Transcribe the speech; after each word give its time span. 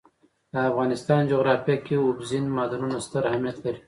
د 0.51 0.53
افغانستان 0.69 1.21
جغرافیه 1.31 1.77
کې 1.85 1.95
اوبزین 1.99 2.45
معدنونه 2.55 2.97
ستر 3.05 3.21
اهمیت 3.29 3.57
لري. 3.63 3.79